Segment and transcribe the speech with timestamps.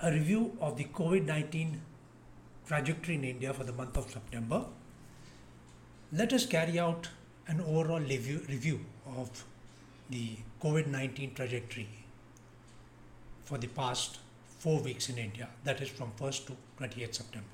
[0.00, 1.80] a review of the COVID 19
[2.66, 4.64] trajectory in India for the month of September.
[6.12, 7.08] Let us carry out
[7.48, 8.80] an overall review, review
[9.16, 9.44] of
[10.10, 11.88] the COVID 19 trajectory
[13.44, 14.18] for the past
[14.58, 17.48] four weeks in India, that is from 1st to 28th September.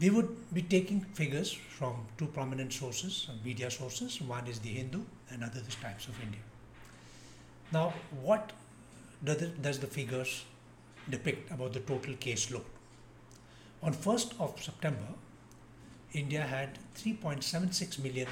[0.00, 4.20] We would be taking figures from two prominent sources, media sources.
[4.20, 6.40] One is the Hindu and other is Times of India.
[7.72, 7.92] Now,
[8.22, 8.52] what
[9.24, 10.44] does, the figures
[11.08, 12.64] depict about the total case load?
[13.82, 15.14] On 1st of September,
[16.12, 18.28] India had 3.76 million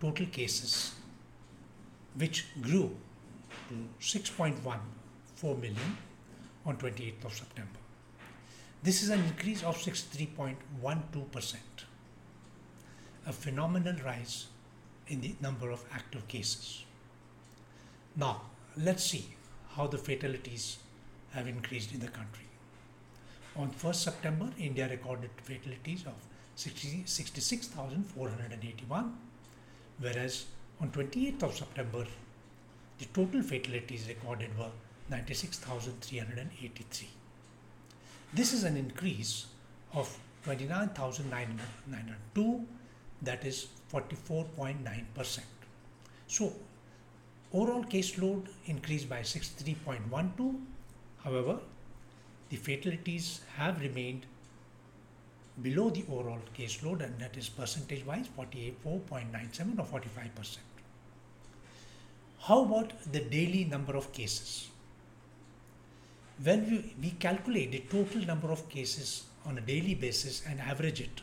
[0.00, 0.94] total cases,
[2.16, 2.96] which grew
[3.68, 5.96] to 6.14 million
[6.64, 7.78] on 28th of September.
[8.82, 11.54] This is an increase of 63.12%,
[13.26, 14.46] a phenomenal rise
[15.08, 16.84] in the number of active cases.
[18.16, 18.42] Now,
[18.76, 19.34] let's see
[19.76, 20.78] how the fatalities
[21.32, 22.46] have increased in the country.
[23.56, 26.14] On 1st September, India recorded fatalities of
[26.56, 29.16] 60, 66,481,
[30.00, 30.46] whereas
[30.80, 32.06] on 28th of September,
[32.98, 34.70] the total fatalities recorded were
[35.10, 37.08] 96,383.
[38.32, 39.46] This is an increase
[39.92, 42.66] of 29,902,
[43.22, 45.40] that is 44.9%.
[46.26, 46.52] So,
[47.54, 50.56] overall caseload increased by 63.12.
[51.22, 51.58] However,
[52.50, 54.26] the fatalities have remained
[55.62, 60.58] below the overall caseload, and that is percentage wise 44.97 or 45%.
[62.40, 64.68] How about the daily number of cases?
[66.42, 71.00] When we, we calculate the total number of cases on a daily basis and average
[71.00, 71.22] it,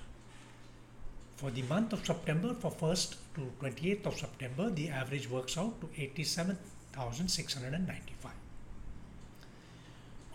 [1.41, 5.81] for the month of September, for 1st to 28th of September, the average works out
[5.81, 8.31] to 87,695.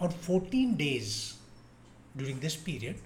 [0.01, 1.37] On 14 days
[2.17, 2.97] during this period,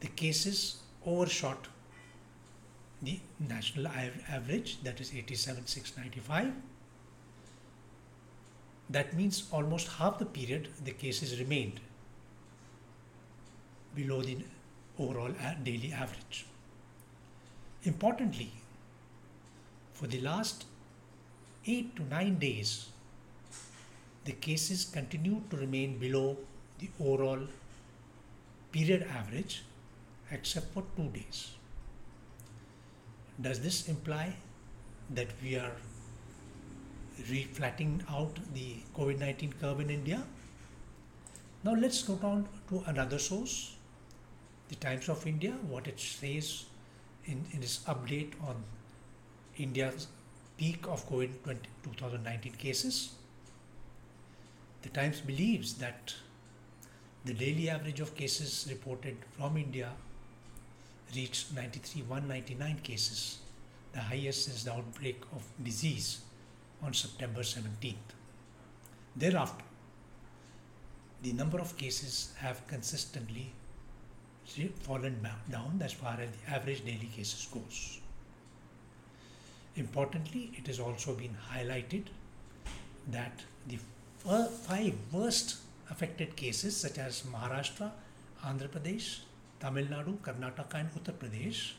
[0.00, 1.68] the cases overshot
[3.00, 6.52] the national average that is 87,695.
[8.90, 11.78] That means almost half the period the cases remained
[13.94, 14.38] below the
[14.98, 15.32] overall
[15.62, 16.46] daily average.
[17.86, 18.50] Importantly,
[19.92, 20.64] for the last
[21.66, 22.88] 8 to 9 days,
[24.24, 26.36] the cases continue to remain below
[26.80, 27.46] the overall
[28.72, 29.62] period average
[30.32, 31.52] except for 2 days.
[33.40, 34.34] Does this imply
[35.10, 35.72] that we are
[37.30, 40.24] reflatting out the COVID 19 curve in India?
[41.62, 43.76] Now let's go down to another source,
[44.70, 46.64] the Times of India, what it says
[47.26, 48.56] in, in its update on
[49.56, 50.06] India's
[50.56, 51.32] peak of COVID
[51.82, 53.14] 2019 cases.
[54.82, 56.14] The Times believes that
[57.24, 59.90] the daily average of cases reported from India
[61.14, 63.38] reached 93,199 cases,
[63.92, 66.20] the highest since the outbreak of disease
[66.82, 67.94] on September 17th.
[69.16, 69.64] Thereafter,
[71.22, 73.52] the number of cases have consistently
[74.80, 78.00] fallen down as far as the average daily cases goes.
[79.76, 82.04] Importantly, it has also been highlighted
[83.10, 83.78] that the
[84.66, 85.58] five worst
[85.90, 87.90] affected cases such as Maharashtra,
[88.44, 89.20] Andhra Pradesh,
[89.60, 91.72] Tamil Nadu, Karnataka, and Uttar Pradesh,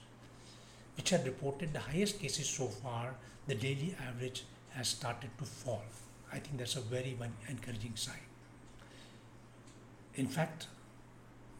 [0.96, 3.16] which had reported the highest cases so far,
[3.48, 5.84] the daily average has started to fall.
[6.32, 7.18] I think that's a very
[7.50, 8.16] encouraging sign.
[10.16, 10.68] In fact,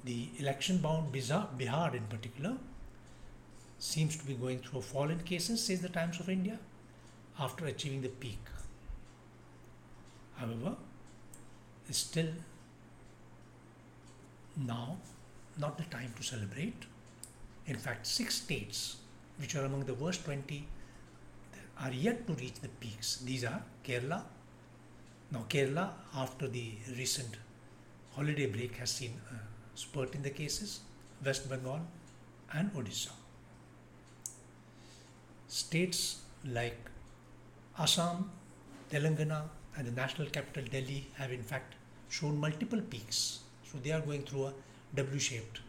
[0.08, 2.56] the election bound Bihar in particular
[3.78, 6.58] seems to be going through a fall in cases, says the Times of India,
[7.40, 8.40] after achieving the peak.
[10.38, 10.76] However,
[11.90, 12.30] it's still
[14.56, 14.98] now
[15.58, 16.86] not the time to celebrate.
[17.66, 18.98] In fact, six states,
[19.38, 20.66] which are among the worst 20,
[21.82, 23.18] are yet to reach the peaks.
[23.18, 24.24] These are Kerala.
[25.32, 27.38] Now, Kerala, after the recent
[28.16, 30.80] holiday break, has seen a spurt in the cases,
[31.24, 31.82] West Bengal,
[32.52, 33.12] and Odisha.
[35.48, 36.78] States like
[37.78, 38.32] Assam,
[38.92, 39.44] Telangana,
[39.78, 41.76] and the national capital Delhi have in fact
[42.10, 43.40] shown multiple peaks.
[43.72, 44.54] So they are going through a
[44.96, 45.60] W shaped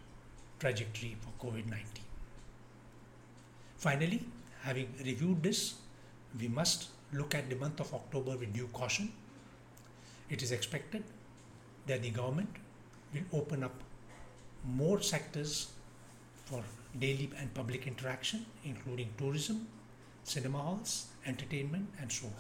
[0.59, 1.85] trajectory for COVID 19.
[3.77, 4.23] Finally,
[4.63, 5.75] having reviewed this,
[6.41, 9.13] we must look at the month of October with due caution.
[10.31, 11.05] It is expected
[11.87, 12.49] that the government
[13.13, 13.73] will open up
[14.65, 15.73] more sectors
[16.45, 16.63] for
[16.99, 19.67] daily and public interaction, including tourism,
[20.25, 22.33] cinema halls, entertainment, and so on.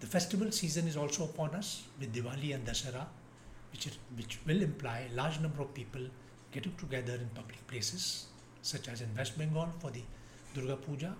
[0.00, 3.06] The festival season is also upon us with Diwali and Dasara,
[3.72, 6.00] which, which will imply a large number of people
[6.52, 8.26] getting together in public places,
[8.62, 10.02] such as in West Bengal for the
[10.54, 11.14] Durga Puja,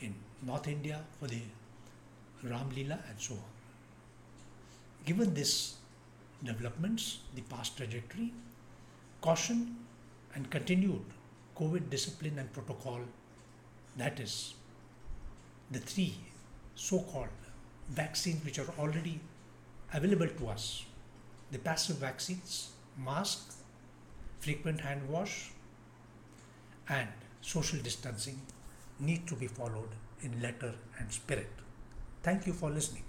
[0.00, 0.14] in
[0.46, 1.42] North India for the
[2.44, 3.40] Ram Leela, and so on.
[5.04, 5.77] Given this
[6.44, 8.32] developments, the past trajectory,
[9.20, 9.76] caution
[10.34, 11.04] and continued
[11.56, 13.00] COVID discipline and protocol,
[13.96, 14.54] that is,
[15.70, 16.14] the three
[16.74, 17.28] so called
[17.88, 19.18] vaccines which are already
[19.92, 20.84] available to us
[21.50, 23.54] the passive vaccines, mask,
[24.40, 25.50] frequent hand wash,
[26.88, 27.08] and
[27.40, 28.40] social distancing
[29.00, 29.88] need to be followed
[30.22, 31.50] in letter and spirit.
[32.22, 33.07] Thank you for listening.